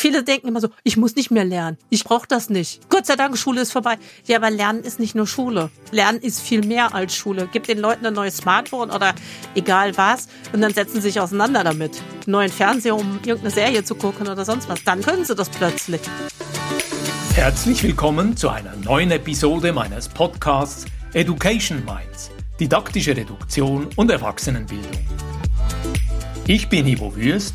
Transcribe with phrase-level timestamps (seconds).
[0.00, 1.76] Viele denken immer so, ich muss nicht mehr lernen.
[1.90, 2.88] Ich brauche das nicht.
[2.88, 3.98] Gott sei Dank, Schule ist vorbei.
[4.24, 5.68] Ja, aber Lernen ist nicht nur Schule.
[5.90, 7.50] Lernen ist viel mehr als Schule.
[7.52, 9.14] Gib den Leuten ein neues Smartphone oder
[9.54, 12.00] egal was und dann setzen sie sich auseinander damit.
[12.22, 14.82] Einen neuen Fernseher, um irgendeine Serie zu gucken oder sonst was.
[14.84, 16.00] Dann können sie das plötzlich.
[17.34, 22.30] Herzlich willkommen zu einer neuen Episode meines Podcasts Education Minds.
[22.58, 25.06] Didaktische Reduktion und Erwachsenenbildung.
[26.46, 27.54] Ich bin Ivo Würst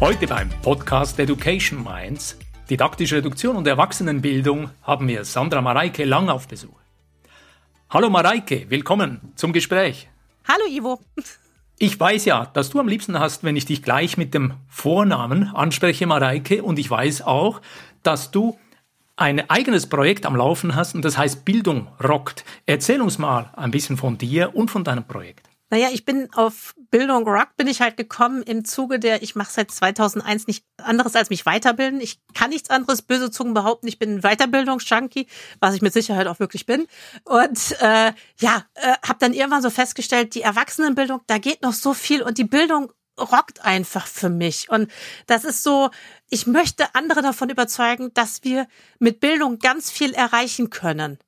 [0.00, 2.38] Heute beim Podcast Education Minds,
[2.70, 6.78] didaktische Reduktion und Erwachsenenbildung, haben wir Sandra Mareike Lang auf Besuch.
[7.90, 10.08] Hallo Mareike, willkommen zum Gespräch.
[10.48, 11.00] Hallo Ivo.
[11.78, 15.48] Ich weiß ja, dass du am liebsten hast, wenn ich dich gleich mit dem Vornamen
[15.54, 17.60] anspreche, Mareike, und ich weiß auch,
[18.02, 18.58] dass du
[19.16, 22.46] ein eigenes Projekt am Laufen hast und das heißt Bildung rockt.
[22.64, 25.49] Erzähl uns mal ein bisschen von dir und von deinem Projekt.
[25.70, 29.52] Naja, ich bin auf Bildung Rock bin ich halt gekommen im Zuge der, ich mache
[29.52, 32.00] seit 2001 nicht anderes als mich weiterbilden.
[32.00, 35.28] Ich kann nichts anderes, böse Zungen behaupten, ich bin ein Weiterbildungsjunkie,
[35.60, 36.86] was ich mit Sicherheit auch wirklich bin.
[37.24, 41.94] Und äh, ja, äh, habe dann irgendwann so festgestellt, die Erwachsenenbildung, da geht noch so
[41.94, 44.70] viel und die Bildung rockt einfach für mich.
[44.70, 44.90] Und
[45.26, 45.90] das ist so,
[46.28, 48.66] ich möchte andere davon überzeugen, dass wir
[48.98, 51.18] mit Bildung ganz viel erreichen können.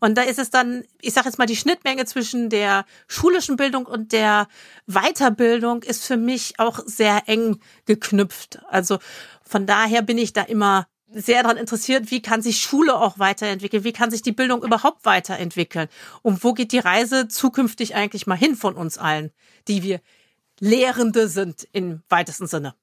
[0.00, 3.86] Und da ist es dann, ich sage jetzt mal, die Schnittmenge zwischen der schulischen Bildung
[3.86, 4.48] und der
[4.86, 8.60] Weiterbildung ist für mich auch sehr eng geknüpft.
[8.68, 8.98] Also
[9.42, 13.84] von daher bin ich da immer sehr daran interessiert, wie kann sich Schule auch weiterentwickeln,
[13.84, 15.88] wie kann sich die Bildung überhaupt weiterentwickeln
[16.22, 19.32] und wo geht die Reise zukünftig eigentlich mal hin von uns allen,
[19.68, 20.00] die wir
[20.60, 22.74] Lehrende sind im weitesten Sinne.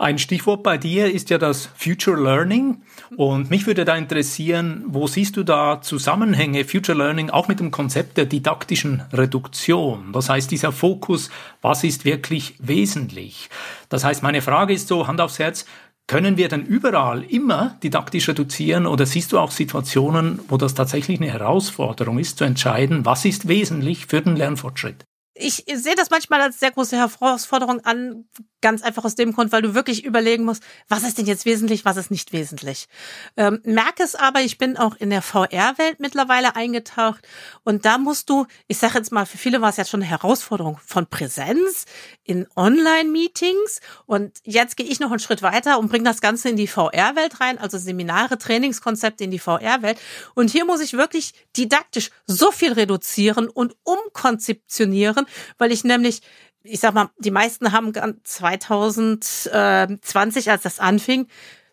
[0.00, 2.80] Ein Stichwort bei dir ist ja das Future Learning.
[3.18, 7.70] Und mich würde da interessieren, wo siehst du da Zusammenhänge Future Learning auch mit dem
[7.70, 10.14] Konzept der didaktischen Reduktion?
[10.14, 11.28] Das heißt, dieser Fokus,
[11.60, 13.50] was ist wirklich wesentlich?
[13.90, 15.66] Das heißt, meine Frage ist so, Hand aufs Herz,
[16.06, 21.20] können wir denn überall immer didaktisch reduzieren oder siehst du auch Situationen, wo das tatsächlich
[21.20, 25.04] eine Herausforderung ist, zu entscheiden, was ist wesentlich für den Lernfortschritt?
[25.40, 28.26] Ich sehe das manchmal als sehr große Herausforderung an,
[28.60, 31.84] ganz einfach aus dem Grund, weil du wirklich überlegen musst, was ist denn jetzt wesentlich,
[31.84, 32.88] was ist nicht wesentlich.
[33.36, 37.26] Ähm, merke es aber, ich bin auch in der VR-Welt mittlerweile eingetaucht
[37.64, 40.10] und da musst du, ich sage jetzt mal, für viele war es jetzt schon eine
[40.10, 41.86] Herausforderung von Präsenz
[42.24, 46.56] in Online-Meetings und jetzt gehe ich noch einen Schritt weiter und bringe das Ganze in
[46.56, 49.98] die VR-Welt rein, also Seminare, Trainingskonzepte in die VR-Welt
[50.34, 55.26] und hier muss ich wirklich didaktisch so viel reduzieren und umkonzeptionieren,
[55.58, 56.22] weil ich nämlich
[56.62, 57.92] ich sag mal, die meisten haben
[58.24, 61.26] 2020, als das anfing,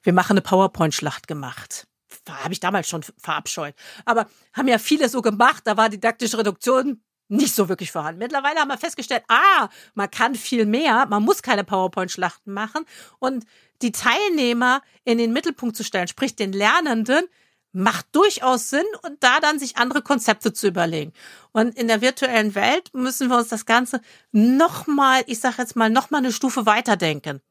[0.04, 1.88] wir machen eine PowerPoint-Schlacht gemacht.
[2.30, 3.74] Habe ich damals schon verabscheut.
[4.06, 8.20] Aber haben ja viele so gemacht, da war didaktische Reduktion nicht so wirklich vorhanden.
[8.20, 12.86] Mittlerweile haben wir festgestellt, ah, man kann viel mehr, man muss keine PowerPoint-Schlachten machen
[13.20, 13.44] und
[13.82, 17.28] die Teilnehmer in den Mittelpunkt zu stellen, sprich den Lernenden,
[17.78, 21.14] macht durchaus Sinn und da dann sich andere Konzepte zu überlegen.
[21.52, 24.02] Und in der virtuellen Welt müssen wir uns das Ganze
[24.32, 27.42] nochmal, ich sage jetzt mal, nochmal eine Stufe weiterdenken.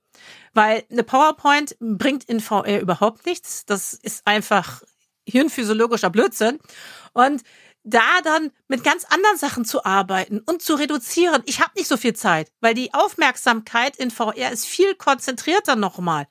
[0.53, 3.67] Weil eine PowerPoint bringt in VR überhaupt nichts.
[3.67, 4.83] Das ist einfach
[5.29, 6.59] hirnphysiologischer Blödsinn.
[7.13, 7.43] Und
[7.85, 11.43] da dann mit ganz anderen Sachen zu arbeiten und zu reduzieren.
[11.47, 16.27] Ich habe nicht so viel Zeit, weil die Aufmerksamkeit in VR ist viel konzentrierter nochmal.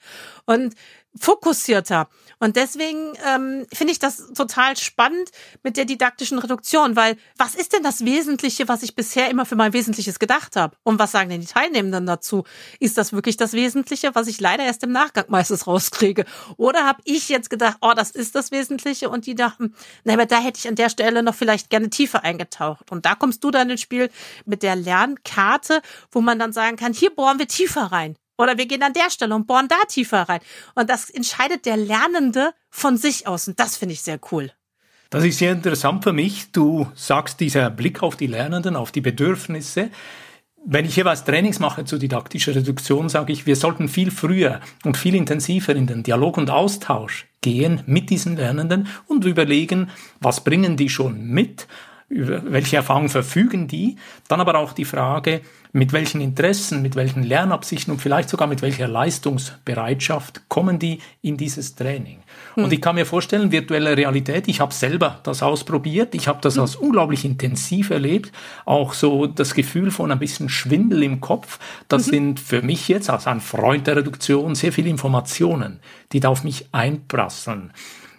[0.45, 0.75] Und
[1.20, 2.08] fokussierter.
[2.40, 5.30] Und deswegen ähm, finde ich das total spannend
[5.64, 9.56] mit der didaktischen Reduktion, weil was ist denn das Wesentliche, was ich bisher immer für
[9.56, 10.75] mein Wesentliches gedacht habe?
[10.84, 12.44] Und was sagen denn die Teilnehmenden dazu?
[12.80, 16.25] Ist das wirklich das Wesentliche, was ich leider erst im Nachgang meistens rauskriege?
[16.58, 19.74] Oder habe ich jetzt gedacht, oh, das ist das Wesentliche und die dachten,
[20.04, 22.92] na, aber da hätte ich an der Stelle noch vielleicht gerne tiefer eingetaucht.
[22.92, 24.10] Und da kommst du dann ins Spiel
[24.45, 25.81] mit der Lernkarte,
[26.12, 28.18] wo man dann sagen kann, hier bohren wir tiefer rein.
[28.38, 30.42] Oder wir gehen an der Stelle und bohren da tiefer rein.
[30.74, 33.48] Und das entscheidet der Lernende von sich aus.
[33.48, 34.52] Und das finde ich sehr cool.
[35.10, 36.52] Das ist sehr interessant für mich.
[36.52, 39.90] Du sagst, dieser Blick auf die Lernenden, auf die Bedürfnisse.
[40.66, 44.98] Wenn ich jeweils Trainings mache zur didaktischen Reduktion, sage ich, wir sollten viel früher und
[44.98, 50.76] viel intensiver in den Dialog und Austausch gehen mit diesen Lernenden und überlegen, was bringen
[50.76, 51.68] die schon mit,
[52.07, 53.98] über welche Erfahrungen verfügen die?
[54.28, 55.42] Dann aber auch die Frage,
[55.75, 61.36] mit welchen Interessen, mit welchen Lernabsichten und vielleicht sogar mit welcher Leistungsbereitschaft kommen die in
[61.36, 62.19] dieses Training.
[62.54, 62.63] Hm.
[62.63, 66.56] Und ich kann mir vorstellen, virtuelle Realität, ich habe selber das ausprobiert, ich habe das
[66.56, 66.62] hm.
[66.62, 68.31] als unglaublich intensiv erlebt,
[68.63, 71.60] auch so das Gefühl von ein bisschen Schwindel im Kopf,
[71.90, 72.12] das mhm.
[72.12, 75.80] sind für mich jetzt als ein Freund der Reduktion sehr viele Informationen,
[76.13, 77.74] die da auf mich einprasseln.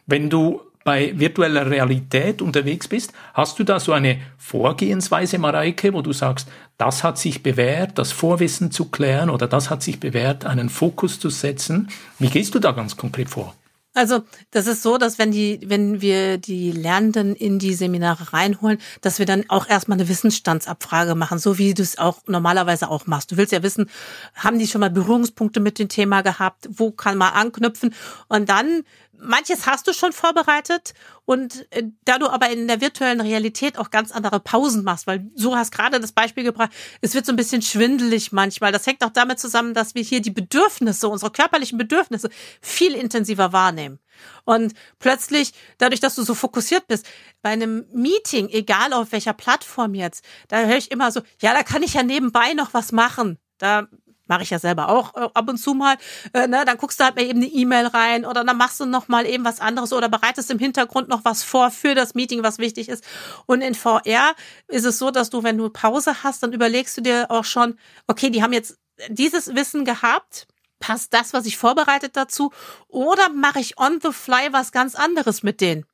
[0.07, 6.01] Wenn du bei virtueller Realität unterwegs bist, hast du da so eine Vorgehensweise, Mareike, wo
[6.01, 6.49] du sagst,
[6.79, 11.19] das hat sich bewährt, das Vorwissen zu klären oder das hat sich bewährt, einen Fokus
[11.19, 11.89] zu setzen.
[12.21, 13.55] Wie gehst du da ganz konkret vor?
[13.97, 18.77] Also das ist so, dass wenn die, wenn wir die Lernenden in die Seminare reinholen,
[19.01, 23.07] dass wir dann auch erstmal eine Wissensstandsabfrage machen, so wie du es auch normalerweise auch
[23.07, 23.33] machst.
[23.33, 23.89] Du willst ja wissen,
[24.35, 26.69] haben die schon mal Berührungspunkte mit dem Thema gehabt?
[26.71, 27.95] Wo kann man anknüpfen?
[28.29, 28.83] Und dann
[29.19, 33.91] manches hast du schon vorbereitet und äh, da du aber in der virtuellen Realität auch
[33.91, 36.71] ganz andere Pausen machst, weil so hast gerade das Beispiel gebracht,
[37.01, 38.73] es wird so ein bisschen schwindelig manchmal.
[38.73, 42.31] Das hängt auch damit zusammen, dass wir hier die Bedürfnisse, unsere körperlichen Bedürfnisse
[42.61, 43.99] viel intensiver wahrnehmen.
[44.45, 47.07] Und plötzlich, dadurch, dass du so fokussiert bist,
[47.43, 51.63] bei einem Meeting, egal auf welcher Plattform jetzt, da höre ich immer so, ja, da
[51.63, 53.39] kann ich ja nebenbei noch was machen.
[53.59, 53.89] Da
[54.27, 55.97] mache ich ja selber auch äh, ab und zu mal,
[56.33, 58.87] äh, ne, dann guckst du halt mal eben eine E-Mail rein oder dann machst du
[58.87, 62.43] noch mal eben was anderes oder bereitest im Hintergrund noch was vor für das Meeting,
[62.43, 63.05] was wichtig ist.
[63.47, 64.35] Und in VR
[64.69, 67.79] ist es so, dass du, wenn du Pause hast, dann überlegst du dir auch schon,
[68.07, 68.79] okay, die haben jetzt
[69.09, 70.47] dieses Wissen gehabt,
[70.79, 72.53] passt das, was ich vorbereitet dazu
[72.89, 75.87] oder mache ich on the fly was ganz anderes mit denen?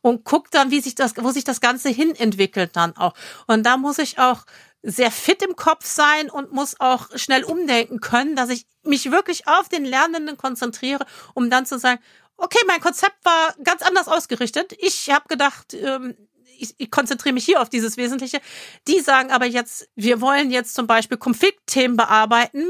[0.00, 3.14] Und guck dann, wie sich das, wo sich das Ganze hin entwickelt dann auch.
[3.46, 4.44] Und da muss ich auch
[4.82, 9.46] sehr fit im Kopf sein und muss auch schnell umdenken können, dass ich mich wirklich
[9.46, 12.00] auf den Lernenden konzentriere, um dann zu sagen,
[12.36, 14.74] okay, mein Konzept war ganz anders ausgerichtet.
[14.78, 16.16] Ich habe gedacht, ähm,
[16.58, 18.40] ich, ich konzentriere mich hier auf dieses Wesentliche.
[18.88, 22.66] Die sagen aber jetzt, wir wollen jetzt zum Beispiel Konfliktthemen bearbeiten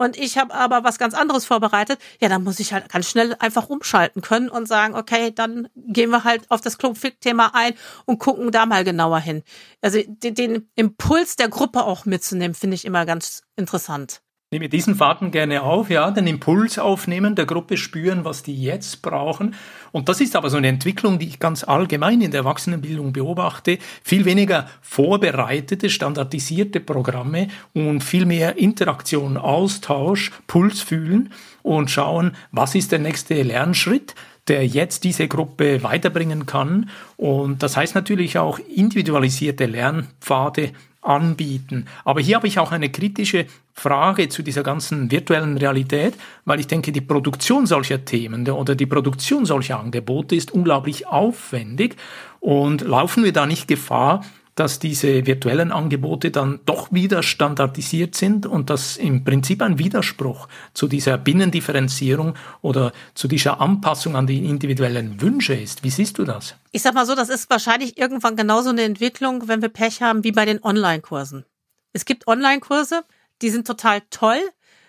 [0.00, 3.36] und ich habe aber was ganz anderes vorbereitet, ja, dann muss ich halt ganz schnell
[3.38, 7.74] einfach umschalten können und sagen, okay, dann gehen wir halt auf das Konfliktthema ein
[8.06, 9.42] und gucken da mal genauer hin.
[9.82, 14.22] Also den, den Impuls der Gruppe auch mitzunehmen, finde ich immer ganz interessant.
[14.52, 19.00] Nehme diesen Faden gerne auf, ja, den Impuls aufnehmen, der Gruppe spüren, was die jetzt
[19.00, 19.54] brauchen.
[19.92, 23.78] Und das ist aber so eine Entwicklung, die ich ganz allgemein in der Erwachsenenbildung beobachte.
[24.02, 31.32] Viel weniger vorbereitete, standardisierte Programme und viel mehr Interaktion, Austausch, Puls fühlen
[31.62, 34.16] und schauen, was ist der nächste Lernschritt
[34.48, 36.90] der jetzt diese Gruppe weiterbringen kann.
[37.16, 41.86] Und das heißt natürlich auch individualisierte Lernpfade anbieten.
[42.04, 46.14] Aber hier habe ich auch eine kritische Frage zu dieser ganzen virtuellen Realität,
[46.44, 51.96] weil ich denke, die Produktion solcher Themen oder die Produktion solcher Angebote ist unglaublich aufwendig
[52.40, 54.24] und laufen wir da nicht Gefahr,
[54.60, 60.48] dass diese virtuellen Angebote dann doch wieder standardisiert sind und das im Prinzip ein Widerspruch
[60.74, 65.82] zu dieser Binnendifferenzierung oder zu dieser Anpassung an die individuellen Wünsche ist.
[65.82, 66.56] Wie siehst du das?
[66.72, 70.24] Ich sag mal so, das ist wahrscheinlich irgendwann genauso eine Entwicklung, wenn wir Pech haben,
[70.24, 71.46] wie bei den Online-Kursen.
[71.94, 73.04] Es gibt Online-Kurse,
[73.40, 74.42] die sind total toll,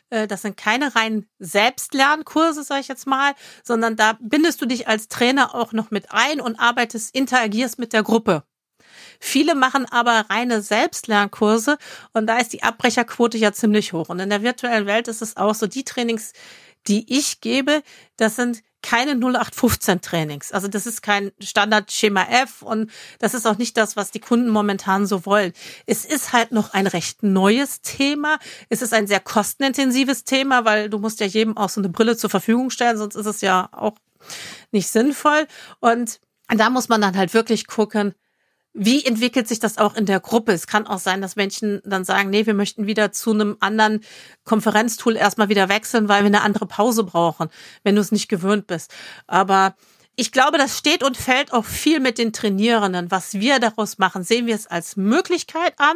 [0.10, 4.90] äh, das sind keine reinen Selbstlernkurse, sage ich jetzt mal, sondern da bindest du dich
[4.90, 8.44] als Trainer auch noch mit ein und arbeitest, interagierst mit der Gruppe.
[9.20, 11.78] Viele machen aber reine Selbstlernkurse
[12.14, 14.10] und da ist die Abbrecherquote ja ziemlich hoch.
[14.10, 16.34] Und in der virtuellen Welt ist es auch so, die Trainings,
[16.88, 17.84] die ich gebe,
[18.18, 20.52] das sind keine 0815 Trainings.
[20.52, 22.90] Also das ist kein Standard-Schema F und
[23.20, 25.54] das ist auch nicht das, was die Kunden momentan so wollen.
[25.86, 28.40] Es ist halt noch ein recht neues Thema.
[28.70, 32.18] Es ist ein sehr kostenintensives Thema, weil du musst ja jedem auch so eine Brille
[32.18, 33.94] zur Verfügung stellen, sonst ist es ja auch
[34.72, 35.46] nicht sinnvoll.
[35.80, 38.16] Und da muss man dann halt wirklich gucken,
[38.74, 40.54] wie entwickelt sich das auch in der Gruppe?
[40.54, 44.02] Es kann auch sein, dass Menschen dann sagen, nee, wir möchten wieder zu einem anderen
[44.46, 47.50] Konferenztool erstmal wieder wechseln, weil wir eine andere Pause brauchen,
[47.84, 48.94] wenn du es nicht gewöhnt bist.
[49.28, 49.76] Aber
[50.18, 53.12] ich glaube, das steht und fällt auch viel mit den Trainierenden.
[53.12, 55.96] Was wir daraus machen, sehen wir es als Möglichkeit an,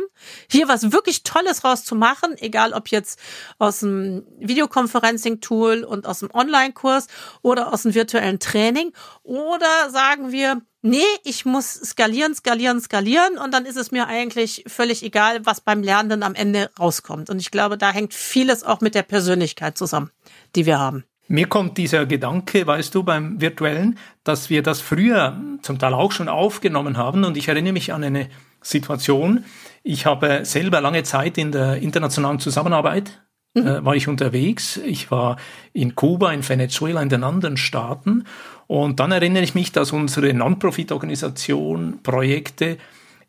[0.50, 3.20] hier was wirklich Tolles rauszumachen, egal ob jetzt
[3.60, 7.08] aus dem Videoconferencing-Tool und aus dem Online-Kurs
[7.42, 8.94] oder aus dem virtuellen Training.
[9.24, 14.64] Oder sagen wir, nee, ich muss skalieren, skalieren, skalieren und dann ist es mir eigentlich
[14.68, 17.30] völlig egal, was beim Lernenden am Ende rauskommt.
[17.30, 20.12] Und ich glaube, da hängt vieles auch mit der Persönlichkeit zusammen,
[20.56, 21.04] die wir haben.
[21.28, 26.12] Mir kommt dieser Gedanke, weißt du, beim Virtuellen, dass wir das früher zum Teil auch
[26.12, 27.24] schon aufgenommen haben.
[27.24, 28.30] Und ich erinnere mich an eine
[28.62, 29.44] Situation.
[29.82, 33.25] Ich habe selber lange Zeit in der internationalen Zusammenarbeit
[33.56, 34.78] äh, war ich unterwegs.
[34.78, 35.38] Ich war
[35.74, 38.26] in Kuba, in Venezuela, in den anderen Staaten.
[38.68, 42.78] Und dann erinnere ich mich, dass unsere Non-Profit-Organisation Projekte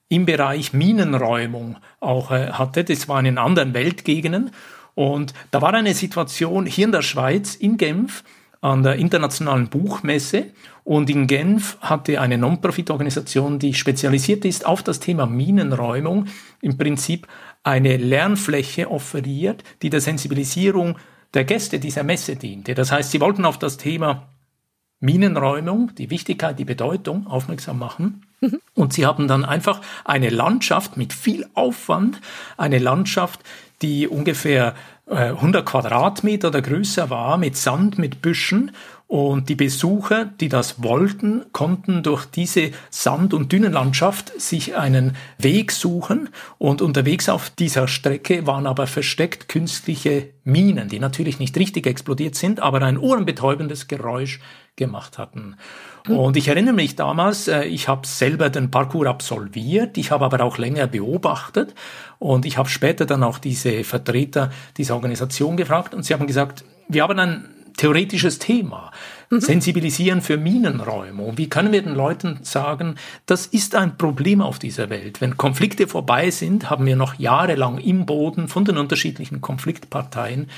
[0.08, 2.84] im Bereich Minenräumung auch äh, hatte.
[2.84, 4.50] Das war in anderen Weltgegenden.
[4.94, 8.24] Und da war eine Situation hier in der Schweiz, in Genf,
[8.60, 10.46] an der Internationalen Buchmesse.
[10.84, 16.26] Und in Genf hatte eine Non-Profit-Organisation, die spezialisiert ist auf das Thema Minenräumung,
[16.62, 17.26] im Prinzip
[17.66, 20.98] eine Lernfläche offeriert, die der Sensibilisierung
[21.34, 22.74] der Gäste dieser Messe diente.
[22.74, 24.28] Das heißt, sie wollten auf das Thema
[25.00, 28.24] Minenräumung, die Wichtigkeit, die Bedeutung aufmerksam machen.
[28.40, 28.60] Mhm.
[28.74, 32.20] Und sie haben dann einfach eine Landschaft mit viel Aufwand,
[32.56, 33.40] eine Landschaft,
[33.82, 34.74] die ungefähr
[35.08, 38.72] 100 äh, Quadratmeter oder größer war, mit Sand, mit Büschen.
[39.08, 45.70] Und die Besucher, die das wollten, konnten durch diese Sand- und Dünenlandschaft sich einen Weg
[45.70, 46.28] suchen.
[46.58, 52.34] Und unterwegs auf dieser Strecke waren aber versteckt künstliche Minen, die natürlich nicht richtig explodiert
[52.34, 54.40] sind, aber ein ohrenbetäubendes Geräusch
[54.74, 55.56] gemacht hatten.
[56.08, 60.42] Und ich erinnere mich damals, äh, ich habe selber den Parcours absolviert, ich habe aber
[60.44, 61.74] auch länger beobachtet
[62.18, 66.64] und ich habe später dann auch diese Vertreter dieser Organisation gefragt und sie haben gesagt,
[66.88, 68.90] wir haben ein theoretisches Thema.
[69.30, 69.40] Mhm.
[69.40, 71.22] Sensibilisieren für Minenräume.
[71.22, 72.96] Und wie können wir den Leuten sagen,
[73.26, 75.20] das ist ein Problem auf dieser Welt.
[75.20, 80.48] Wenn Konflikte vorbei sind, haben wir noch jahrelang im Boden von den unterschiedlichen Konfliktparteien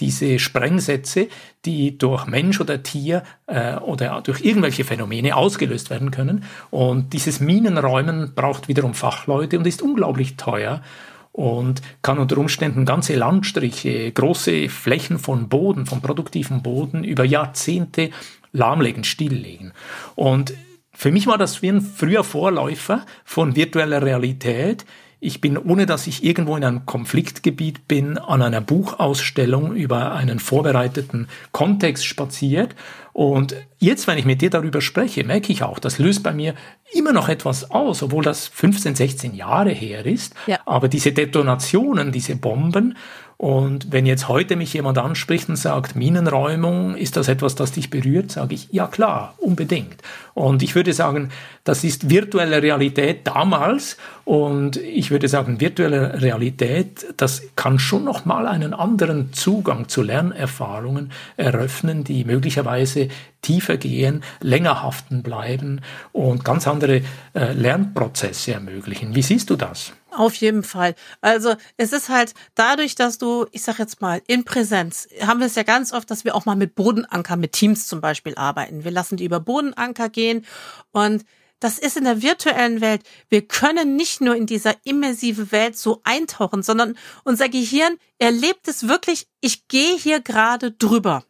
[0.00, 1.28] diese Sprengsätze,
[1.64, 6.44] die durch Mensch oder Tier äh, oder durch irgendwelche Phänomene ausgelöst werden können.
[6.70, 10.82] Und dieses Minenräumen braucht wiederum Fachleute und ist unglaublich teuer
[11.32, 18.10] und kann unter Umständen ganze Landstriche, große Flächen von Boden, von produktivem Boden über Jahrzehnte
[18.52, 19.72] lahmlegen, stilllegen.
[20.14, 20.54] Und
[20.92, 24.84] für mich war das wie ein früher Vorläufer von virtueller Realität,
[25.20, 30.38] ich bin, ohne dass ich irgendwo in einem Konfliktgebiet bin, an einer Buchausstellung über einen
[30.38, 32.76] vorbereiteten Kontext spaziert.
[33.12, 36.54] Und jetzt, wenn ich mit dir darüber spreche, merke ich auch, das löst bei mir
[36.92, 40.34] immer noch etwas aus, obwohl das 15, 16 Jahre her ist.
[40.46, 40.60] Ja.
[40.66, 42.96] Aber diese Detonationen, diese Bomben
[43.38, 47.88] und wenn jetzt heute mich jemand anspricht und sagt, Minenräumung, ist das etwas, das dich
[47.88, 50.02] berührt, sage ich, ja klar, unbedingt.
[50.34, 51.30] Und ich würde sagen,
[51.62, 58.48] das ist virtuelle Realität damals und ich würde sagen, virtuelle Realität, das kann schon nochmal
[58.48, 63.06] einen anderen Zugang zu Lernerfahrungen eröffnen, die möglicherweise
[63.40, 65.80] tiefer gehen, länger haften bleiben
[66.10, 67.02] und ganz andere
[67.34, 69.14] äh, Lernprozesse ermöglichen.
[69.14, 69.92] Wie siehst du das?
[70.10, 70.94] Auf jeden Fall.
[71.20, 75.46] Also es ist halt dadurch, dass du, ich sag jetzt mal, in Präsenz, haben wir
[75.46, 78.84] es ja ganz oft, dass wir auch mal mit Bodenanker, mit Teams zum Beispiel arbeiten.
[78.84, 80.46] Wir lassen die über Bodenanker gehen
[80.92, 81.24] und
[81.60, 83.02] das ist in der virtuellen Welt.
[83.28, 88.86] Wir können nicht nur in dieser immersive Welt so eintauchen, sondern unser Gehirn erlebt es
[88.86, 91.24] wirklich, ich gehe hier gerade drüber.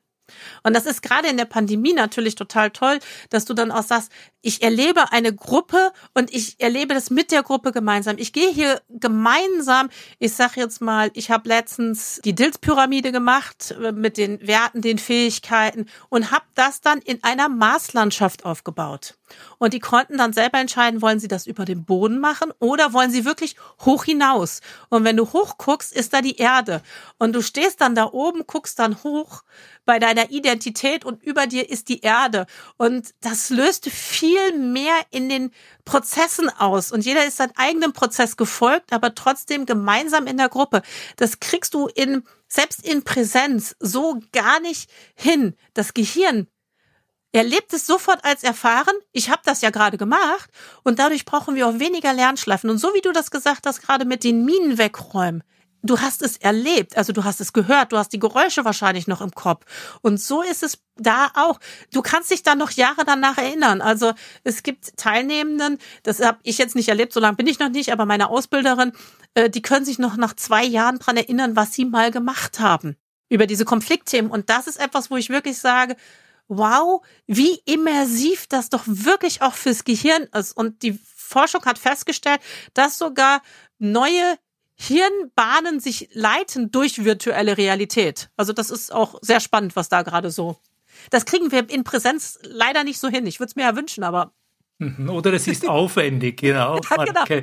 [0.63, 2.99] Und das ist gerade in der Pandemie natürlich total toll,
[3.31, 4.13] dass du dann auch sagst,
[4.49, 8.17] ich erlebe eine Gruppe und ich erlebe das mit der Gruppe gemeinsam.
[8.17, 13.93] Ich gehe hier gemeinsam, ich sag jetzt mal, ich habe letztens die Dills-Pyramide gemacht äh,
[13.93, 19.19] mit den Werten, den Fähigkeiten und habe das dann in einer Maßlandschaft aufgebaut.
[19.59, 23.11] Und die konnten dann selber entscheiden, wollen sie das über den Boden machen oder wollen
[23.11, 24.63] sie wirklich hoch hinaus.
[24.89, 26.81] Und wenn du hoch guckst, ist da die Erde.
[27.19, 29.43] Und du stehst dann da oben, guckst dann hoch
[29.85, 32.47] bei deiner Identität und über dir ist die Erde.
[32.79, 35.51] Und das löst viel mehr in den
[35.85, 36.93] Prozessen aus.
[36.93, 40.83] Und jeder ist seinem eigenen Prozess gefolgt, aber trotzdem gemeinsam in der Gruppe.
[41.17, 45.55] Das kriegst du in, selbst in Präsenz so gar nicht hin.
[45.75, 46.49] Das Gehirn
[47.33, 48.95] erlebt es sofort als erfahren.
[49.13, 50.51] Ich habe das ja gerade gemacht
[50.83, 52.71] und dadurch brauchen wir auch weniger Lernschleifen.
[52.71, 55.43] Und so wie du das gesagt hast, gerade mit den Minen wegräumen,
[55.83, 59.21] du hast es erlebt, also du hast es gehört, du hast die Geräusche wahrscheinlich noch
[59.21, 59.65] im Kopf.
[60.03, 61.61] Und so ist es da auch.
[61.93, 63.81] Du kannst dich dann noch Jahre danach erinnern.
[63.81, 64.13] Also
[64.45, 67.93] es gibt Teilnehmenden, das habe ich jetzt nicht erlebt, so lange bin ich noch nicht,
[67.93, 68.93] aber meine Ausbilderin,
[69.35, 72.97] äh, die können sich noch nach zwei Jahren dran erinnern, was sie mal gemacht haben
[73.29, 74.31] über diese Konfliktthemen.
[74.31, 75.97] Und das ist etwas, wo ich wirklich sage,
[76.49, 80.57] wow, wie immersiv das doch wirklich auch fürs Gehirn ist.
[80.57, 82.41] Und die Forschung hat festgestellt,
[82.73, 83.43] dass sogar
[83.79, 84.39] neue
[84.81, 88.31] Hirnbahnen sich leiten durch virtuelle Realität.
[88.37, 90.57] Also das ist auch sehr spannend, was da gerade so.
[91.11, 93.27] Das kriegen wir in Präsenz leider nicht so hin.
[93.27, 94.33] Ich würde es mir ja wünschen, aber
[94.79, 96.81] mhm, oder es ist aufwendig, genau.
[96.89, 97.23] Genau.
[97.23, 97.43] Okay.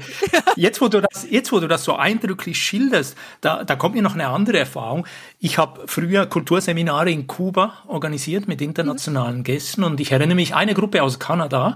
[0.56, 4.02] Jetzt, wo du das, jetzt, wo du das so eindrücklich schilderst, da, da kommt mir
[4.02, 5.06] noch eine andere Erfahrung.
[5.40, 9.44] Ich habe früher Kulturseminare in Kuba organisiert mit internationalen mhm.
[9.44, 11.76] Gästen und ich erinnere mich, eine Gruppe aus Kanada,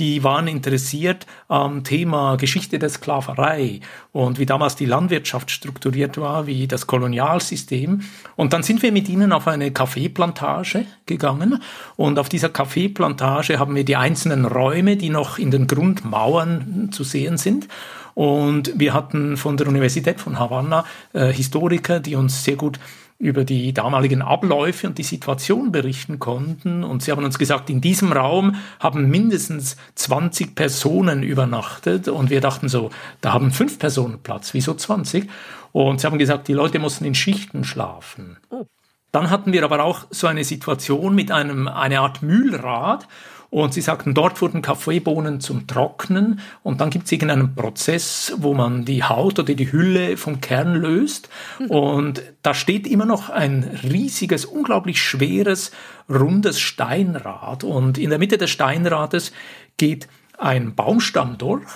[0.00, 3.80] die waren interessiert am Thema Geschichte der Sklaverei
[4.12, 8.00] und wie damals die Landwirtschaft strukturiert war, wie das Kolonialsystem.
[8.34, 11.62] Und dann sind wir mit ihnen auf eine Kaffeeplantage gegangen
[11.96, 17.04] und auf dieser Kaffeeplantage haben wir die einzelnen Räume, die noch in den Grundmauern zu
[17.04, 17.68] sehen sind.
[18.14, 22.80] Und wir hatten von der Universität von Havanna äh, Historiker, die uns sehr gut
[23.20, 26.82] über die damaligen Abläufe und die Situation berichten konnten.
[26.82, 32.08] Und sie haben uns gesagt, in diesem Raum haben mindestens 20 Personen übernachtet.
[32.08, 32.88] Und wir dachten so,
[33.20, 34.54] da haben fünf Personen Platz.
[34.54, 35.28] Wieso 20?
[35.72, 38.38] Und sie haben gesagt, die Leute mussten in Schichten schlafen.
[38.48, 38.64] Oh.
[39.12, 43.08] Dann hatten wir aber auch so eine Situation mit einem, eine Art Mühlrad.
[43.50, 48.54] Und sie sagten, dort wurden Kaffeebohnen zum Trocknen und dann gibt es irgendeinen Prozess, wo
[48.54, 51.28] man die Haut oder die Hülle vom Kern löst.
[51.58, 51.66] Mhm.
[51.66, 55.72] Und da steht immer noch ein riesiges, unglaublich schweres,
[56.08, 57.64] rundes Steinrad.
[57.64, 59.32] Und in der Mitte des Steinrades
[59.78, 60.06] geht
[60.38, 61.66] ein Baumstamm durch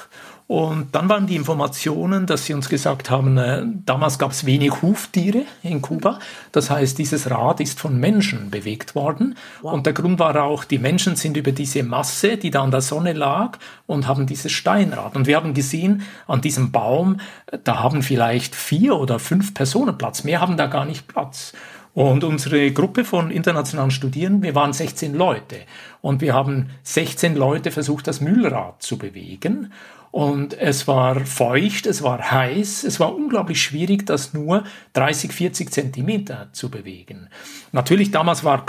[0.46, 4.82] und dann waren die Informationen, dass sie uns gesagt haben, äh, damals gab es wenig
[4.82, 6.18] Huftiere in Kuba.
[6.52, 9.36] Das heißt, dieses Rad ist von Menschen bewegt worden.
[9.62, 9.72] Wow.
[9.72, 12.82] Und der Grund war auch, die Menschen sind über diese Masse, die da an der
[12.82, 15.16] Sonne lag, und haben dieses Steinrad.
[15.16, 19.96] Und wir haben gesehen, an diesem Baum, äh, da haben vielleicht vier oder fünf Personen
[19.96, 20.24] Platz.
[20.24, 21.54] Mehr haben da gar nicht Platz.
[21.94, 25.58] Und unsere Gruppe von internationalen Studierenden, wir waren 16 Leute.
[26.00, 29.72] Und wir haben 16 Leute versucht, das Mühlrad zu bewegen.
[30.10, 35.72] Und es war feucht, es war heiß, es war unglaublich schwierig, das nur 30, 40
[35.72, 37.28] Zentimeter zu bewegen.
[37.72, 38.64] Natürlich damals war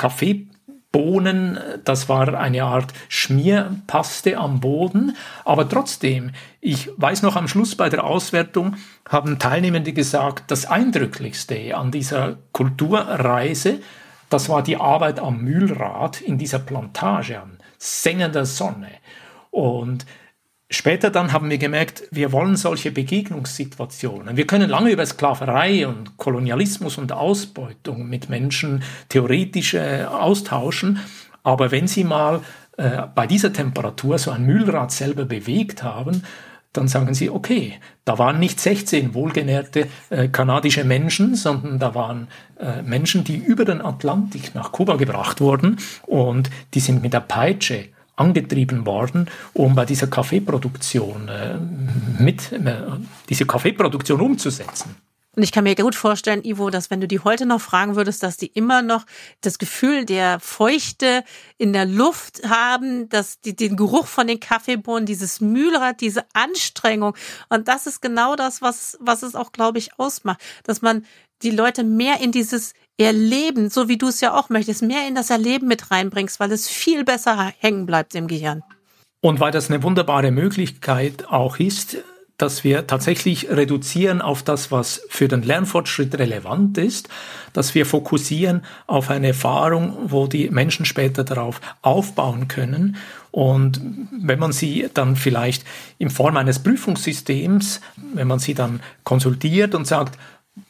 [0.96, 7.76] Kaffeebohnen, das war eine Art Schmierpaste am Boden, aber trotzdem, ich weiß noch am Schluss
[7.76, 13.80] bei der Auswertung, haben Teilnehmende gesagt, das Eindrücklichste an dieser Kulturreise,
[14.30, 18.90] das war die Arbeit am Mühlrad in dieser Plantage an sengender Sonne.
[19.52, 20.06] Und
[20.72, 24.36] Später dann haben wir gemerkt, wir wollen solche Begegnungssituationen.
[24.36, 31.00] Wir können lange über Sklaverei und Kolonialismus und Ausbeutung mit Menschen theoretisch äh, austauschen,
[31.44, 32.42] aber wenn Sie mal
[32.78, 36.24] äh, bei dieser Temperatur so ein Mühlrad selber bewegt haben,
[36.74, 42.28] dann sagen Sie, okay, da waren nicht 16 wohlgenährte äh, kanadische Menschen, sondern da waren
[42.60, 47.22] äh, Menschen, die über den Atlantik nach Kuba gebracht wurden und die sind mit der
[47.22, 51.58] Peitsche angetrieben worden, um bei dieser Kaffeeproduktion äh,
[52.22, 52.60] mit äh,
[53.30, 54.96] diese Kaffeeproduktion umzusetzen.
[55.36, 58.24] Und ich kann mir gut vorstellen, Ivo, dass wenn du die heute noch fragen würdest,
[58.24, 59.06] dass die immer noch
[59.42, 61.24] das Gefühl der Feuchte
[61.58, 67.16] in der Luft haben, dass die den Geruch von den Kaffeebohnen, dieses Mühlrad, diese Anstrengung.
[67.50, 71.06] Und das ist genau das, was, was es auch, glaube ich, ausmacht, dass man
[71.42, 75.16] die Leute mehr in dieses Erleben, so wie du es ja auch möchtest, mehr in
[75.16, 78.64] das Erleben mit reinbringst, weil es viel besser hängen bleibt im Gehirn.
[79.22, 81.98] Und weil das eine wunderbare Möglichkeit auch ist,
[82.38, 87.08] dass wir tatsächlich reduzieren auf das, was für den Lernfortschritt relevant ist,
[87.54, 92.98] dass wir fokussieren auf eine Erfahrung, wo die Menschen später darauf aufbauen können.
[93.32, 93.82] Und
[94.12, 95.64] wenn man sie dann vielleicht
[95.98, 97.80] in Form eines Prüfungssystems,
[98.14, 100.20] wenn man sie dann konsultiert und sagt,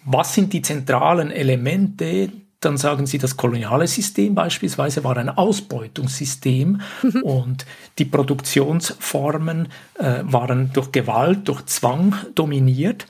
[0.06, 2.30] was sind die zentralen Elemente?
[2.60, 7.22] Dann sagen sie, das koloniale System beispielsweise war ein Ausbeutungssystem mhm.
[7.22, 7.66] und
[8.00, 9.68] die Produktionsformen
[10.00, 13.06] äh, waren durch Gewalt, durch Zwang dominiert.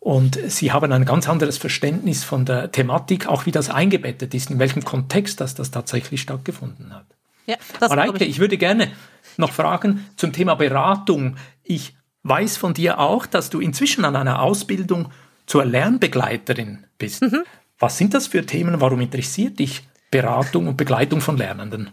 [0.00, 4.50] Und sie haben ein ganz anderes Verständnis von der Thematik, auch wie das eingebettet ist,
[4.50, 7.06] in welchem Kontext das, das tatsächlich stattgefunden hat.
[7.46, 8.30] Ja, das Mareike, ich.
[8.30, 8.90] ich würde gerne
[9.36, 11.36] noch fragen zum Thema Beratung.
[11.62, 15.08] Ich weiß von dir auch, dass du inzwischen an einer Ausbildung
[15.46, 17.22] zur Lernbegleiterin bist.
[17.22, 17.44] Mhm.
[17.78, 18.80] Was sind das für Themen?
[18.80, 21.90] Warum interessiert dich Beratung und Begleitung von Lernenden?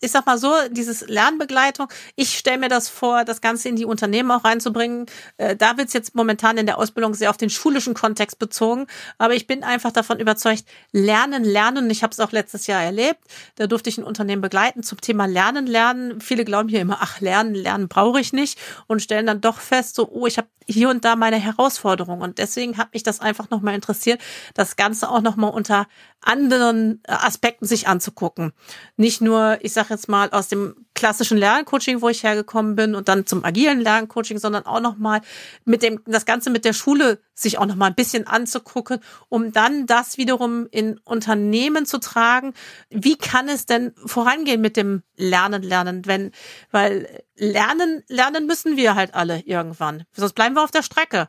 [0.00, 3.84] Ich sag mal so, dieses Lernbegleitung, ich stelle mir das vor, das Ganze in die
[3.84, 5.06] Unternehmen auch reinzubringen.
[5.36, 8.86] Äh, da wird es jetzt momentan in der Ausbildung sehr auf den schulischen Kontext bezogen,
[9.18, 13.20] aber ich bin einfach davon überzeugt, Lernen, Lernen, ich habe es auch letztes Jahr erlebt,
[13.56, 16.20] da durfte ich ein Unternehmen begleiten zum Thema Lernen, Lernen.
[16.20, 19.96] Viele glauben hier immer, ach, Lernen, Lernen brauche ich nicht und stellen dann doch fest,
[19.96, 23.50] so, oh, ich habe hier und da meine Herausforderung und deswegen hat mich das einfach
[23.50, 24.20] nochmal interessiert,
[24.54, 25.86] das Ganze auch nochmal unter
[26.22, 28.52] anderen Aspekten sich anzugucken.
[28.96, 33.08] Nicht nur, ich sage jetzt mal, aus dem klassischen Lerncoaching, wo ich hergekommen bin und
[33.08, 35.22] dann zum agilen Lerncoaching, sondern auch nochmal
[35.64, 39.86] mit dem, das Ganze mit der Schule sich auch nochmal ein bisschen anzugucken, um dann
[39.86, 42.52] das wiederum in Unternehmen zu tragen.
[42.90, 46.32] Wie kann es denn vorangehen mit dem Lernen, Lernen, wenn,
[46.70, 50.04] weil lernen, lernen müssen wir halt alle irgendwann.
[50.12, 51.28] Sonst bleiben wir auf der Strecke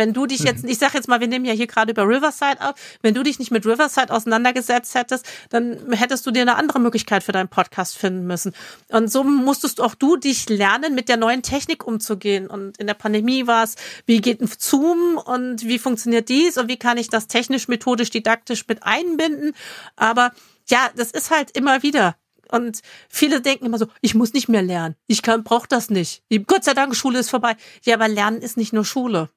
[0.00, 0.70] Wenn du dich jetzt, mhm.
[0.70, 3.38] ich sag jetzt mal, wir nehmen ja hier gerade über Riverside ab, wenn du dich
[3.38, 7.98] nicht mit Riverside auseinandergesetzt hättest, dann hättest du dir eine andere Möglichkeit für deinen Podcast
[7.98, 8.54] finden müssen.
[8.88, 12.46] Und so musstest auch du dich lernen, mit der neuen Technik umzugehen.
[12.46, 13.74] Und in der Pandemie war es,
[14.06, 18.08] wie geht ein Zoom und wie funktioniert dies und wie kann ich das technisch, methodisch,
[18.08, 19.52] didaktisch mit einbinden.
[19.96, 20.32] Aber
[20.70, 22.16] ja, das ist halt immer wieder.
[22.50, 24.96] Und viele denken immer so, ich muss nicht mehr lernen.
[25.06, 26.22] Ich kann, brauche das nicht.
[26.46, 27.54] Gott sei Dank, Schule ist vorbei.
[27.84, 29.28] Ja, aber Lernen ist nicht nur Schule.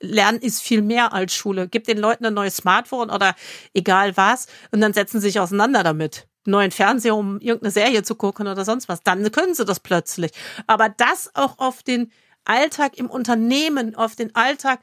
[0.00, 1.68] Lernen ist viel mehr als Schule.
[1.68, 3.34] Gib den Leuten ein neues Smartphone oder
[3.74, 6.26] egal was und dann setzen sie sich auseinander damit.
[6.46, 9.02] Neuen Fernseher, um irgendeine Serie zu gucken oder sonst was.
[9.02, 10.32] Dann können sie das plötzlich.
[10.66, 12.10] Aber das auch auf den
[12.44, 14.80] Alltag im Unternehmen, auf den Alltag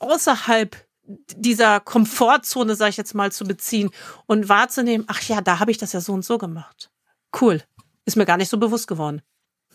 [0.00, 0.76] außerhalb
[1.36, 3.90] dieser Komfortzone, sage ich jetzt mal, zu beziehen
[4.26, 6.90] und wahrzunehmen, ach ja, da habe ich das ja so und so gemacht.
[7.40, 7.62] Cool.
[8.04, 9.22] Ist mir gar nicht so bewusst geworden.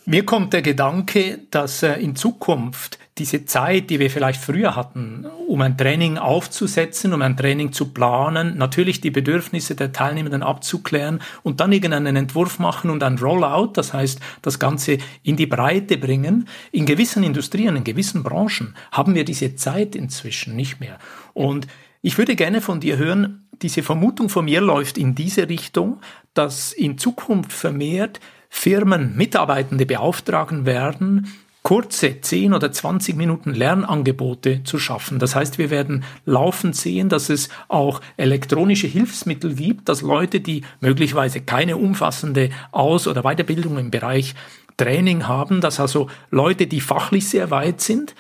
[0.06, 5.28] Mir kommt der Gedanke, dass äh, in Zukunft diese Zeit, die wir vielleicht früher hatten,
[5.48, 11.22] um ein Training aufzusetzen, um ein Training zu planen, natürlich die Bedürfnisse der Teilnehmenden abzuklären
[11.44, 15.98] und dann irgendeinen Entwurf machen und ein Rollout, das heißt das Ganze in die Breite
[15.98, 16.48] bringen.
[16.72, 20.98] In gewissen Industrien, in gewissen Branchen haben wir diese Zeit inzwischen nicht mehr.
[21.34, 21.68] Und
[22.02, 26.02] ich würde gerne von dir hören, diese Vermutung von mir läuft in diese Richtung,
[26.34, 28.20] dass in Zukunft vermehrt
[28.54, 31.34] Firmen Mitarbeitende beauftragen werden,
[31.64, 35.18] kurze 10 oder 20 Minuten Lernangebote zu schaffen.
[35.20, 40.64] Das heißt, wir werden laufend sehen, dass es auch elektronische Hilfsmittel gibt, dass Leute, die
[40.82, 44.36] möglicherweise keine umfassende Aus- oder Weiterbildung im Bereich
[44.78, 48.16] Training haben, dass also Leute, die fachlich sehr weit sind,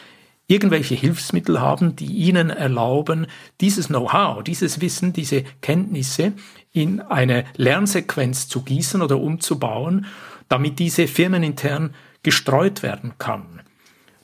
[0.51, 3.27] irgendwelche Hilfsmittel haben, die ihnen erlauben,
[3.61, 6.33] dieses Know-how, dieses Wissen, diese Kenntnisse
[6.73, 10.05] in eine Lernsequenz zu gießen oder umzubauen,
[10.49, 13.61] damit diese firmenintern gestreut werden kann.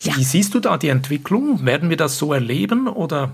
[0.02, 0.16] Ja.
[0.18, 1.66] Wie siehst du da die Entwicklung?
[1.66, 3.32] Werden wir das so erleben oder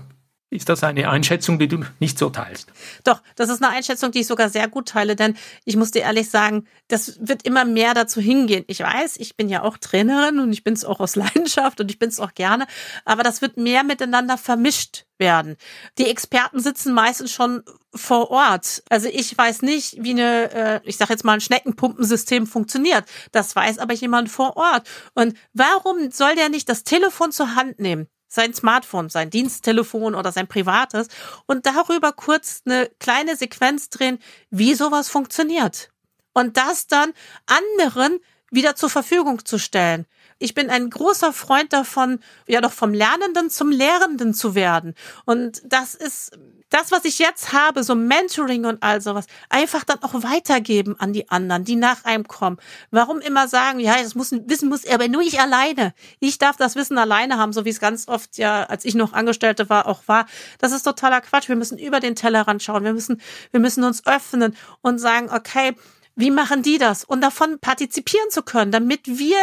[0.54, 2.72] ist das eine Einschätzung, die du nicht so teilst?
[3.02, 6.02] Doch, das ist eine Einschätzung, die ich sogar sehr gut teile, denn ich muss dir
[6.02, 8.64] ehrlich sagen, das wird immer mehr dazu hingehen.
[8.68, 11.90] Ich weiß, ich bin ja auch Trainerin und ich bin es auch aus Leidenschaft und
[11.90, 12.66] ich bin es auch gerne,
[13.04, 15.56] aber das wird mehr miteinander vermischt werden.
[15.98, 17.62] Die Experten sitzen meistens schon
[17.94, 18.82] vor Ort.
[18.88, 23.04] Also ich weiß nicht, wie eine, äh, ich sage jetzt mal, ein Schneckenpumpensystem funktioniert.
[23.32, 24.88] Das weiß aber jemand vor Ort.
[25.14, 28.08] Und warum soll der nicht das Telefon zur Hand nehmen?
[28.34, 31.08] Sein Smartphone, sein Diensttelefon oder sein privates
[31.46, 34.18] und darüber kurz eine kleine Sequenz drehen,
[34.50, 35.90] wie sowas funktioniert.
[36.32, 37.12] Und das dann
[37.46, 38.18] anderen
[38.50, 40.06] wieder zur Verfügung zu stellen.
[40.38, 42.18] Ich bin ein großer Freund davon,
[42.48, 44.94] ja doch vom Lernenden zum Lehrenden zu werden.
[45.24, 46.36] Und das ist
[46.74, 51.12] das, was ich jetzt habe, so Mentoring und all sowas, einfach dann auch weitergeben an
[51.12, 52.58] die anderen, die nach einem kommen.
[52.90, 55.94] Warum immer sagen, ja, das muss, Wissen muss, aber nur ich alleine.
[56.18, 59.12] Ich darf das Wissen alleine haben, so wie es ganz oft ja, als ich noch
[59.12, 60.26] Angestellte war, auch war.
[60.58, 61.48] Das ist totaler Quatsch.
[61.48, 62.82] Wir müssen über den Tellerrand schauen.
[62.82, 63.20] Wir müssen,
[63.52, 65.76] wir müssen uns öffnen und sagen, okay,
[66.16, 67.04] wie machen die das?
[67.04, 69.36] Und davon partizipieren zu können, damit wir,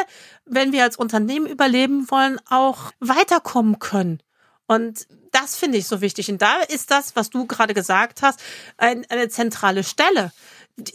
[0.45, 4.21] wenn wir als Unternehmen überleben wollen, auch weiterkommen können.
[4.71, 6.31] Und das finde ich so wichtig.
[6.31, 8.39] Und da ist das, was du gerade gesagt hast,
[8.77, 10.31] ein, eine zentrale Stelle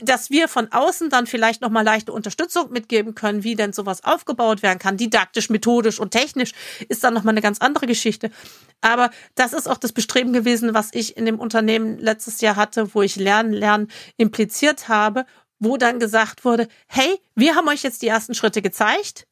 [0.01, 4.63] dass wir von außen dann vielleicht nochmal leichte Unterstützung mitgeben können, wie denn sowas aufgebaut
[4.63, 6.55] werden kann, didaktisch, methodisch und technisch,
[6.89, 8.31] ist dann nochmal eine ganz andere Geschichte.
[8.81, 12.95] Aber das ist auch das Bestreben gewesen, was ich in dem Unternehmen letztes Jahr hatte,
[12.95, 15.27] wo ich Lernen, Lernen impliziert habe,
[15.59, 19.29] wo dann gesagt wurde, hey, wir haben euch jetzt die ersten Schritte gezeigt.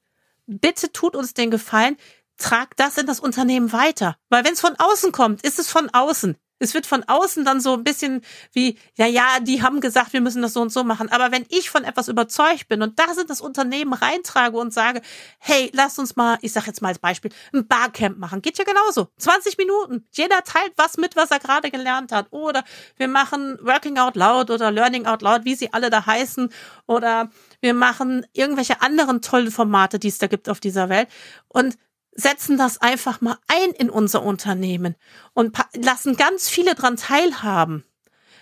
[0.46, 1.96] Bitte tut uns den Gefallen,
[2.36, 4.16] trag das in das Unternehmen weiter.
[4.28, 6.36] Weil wenn es von außen kommt, ist es von außen.
[6.60, 10.20] Es wird von außen dann so ein bisschen wie, ja, ja, die haben gesagt, wir
[10.20, 11.10] müssen das so und so machen.
[11.10, 15.02] Aber wenn ich von etwas überzeugt bin und da sind das Unternehmen reintrage und sage,
[15.38, 18.40] hey, lass uns mal, ich sag jetzt mal als Beispiel, ein Barcamp machen.
[18.40, 19.08] Geht ja genauso.
[19.18, 20.06] 20 Minuten.
[20.12, 22.28] Jeder teilt was mit, was er gerade gelernt hat.
[22.30, 22.62] Oder
[22.96, 26.50] wir machen Working Out Loud oder Learning Out Loud, wie sie alle da heißen.
[26.86, 31.08] Oder wir machen irgendwelche anderen tollen Formate, die es da gibt auf dieser Welt.
[31.48, 31.76] Und
[32.14, 34.96] setzen das einfach mal ein in unser Unternehmen
[35.32, 37.84] und lassen ganz viele dran teilhaben.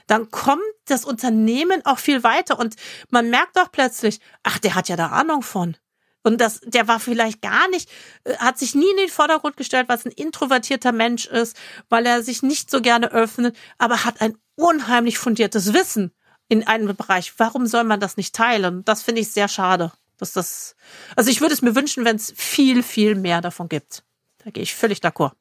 [0.06, 2.76] Dann kommt das Unternehmen auch viel weiter und
[3.10, 5.76] man merkt auch plötzlich, ach, der hat ja da Ahnung von.
[6.24, 7.90] Und das, der war vielleicht gar nicht,
[8.24, 11.56] äh, hat sich nie in den Vordergrund gestellt, was ein introvertierter Mensch ist,
[11.88, 16.12] weil er sich nicht so gerne öffnet, aber hat ein unheimlich fundiertes Wissen
[16.48, 17.32] in einem Bereich.
[17.38, 18.84] Warum soll man das nicht teilen?
[18.84, 20.76] Das finde ich sehr schade dass das,
[21.16, 24.04] also ich würde es mir wünschen, wenn es viel, viel mehr davon gibt.
[24.44, 25.32] Da gehe ich völlig d'accord.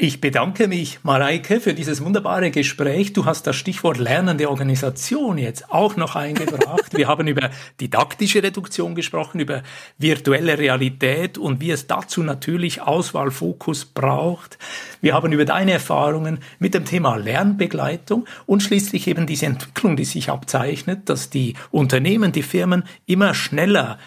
[0.00, 3.14] Ich bedanke mich, Mareike, für dieses wunderbare Gespräch.
[3.14, 6.96] Du hast das Stichwort lernende Organisation jetzt auch noch eingebracht.
[6.96, 9.64] Wir haben über didaktische Reduktion gesprochen, über
[9.98, 14.56] virtuelle Realität und wie es dazu natürlich Auswahlfokus braucht.
[15.00, 20.04] Wir haben über deine Erfahrungen mit dem Thema Lernbegleitung und schließlich eben diese Entwicklung, die
[20.04, 23.98] sich abzeichnet, dass die Unternehmen, die Firmen immer schneller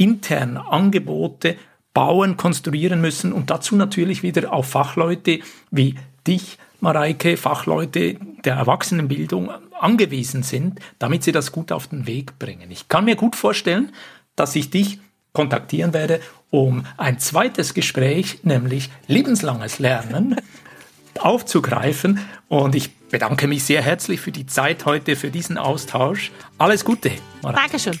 [0.00, 1.56] intern Angebote
[1.92, 9.50] bauen, konstruieren müssen und dazu natürlich wieder auf Fachleute wie dich, Mareike, Fachleute der Erwachsenenbildung
[9.78, 12.70] angewiesen sind, damit sie das gut auf den Weg bringen.
[12.70, 13.92] Ich kann mir gut vorstellen,
[14.36, 14.98] dass ich dich
[15.32, 20.36] kontaktieren werde, um ein zweites Gespräch, nämlich lebenslanges Lernen,
[21.18, 22.20] aufzugreifen.
[22.48, 26.32] Und ich bedanke mich sehr herzlich für die Zeit heute, für diesen Austausch.
[26.56, 27.12] Alles Gute.
[27.42, 27.60] Mareike.
[27.60, 28.00] Dankeschön.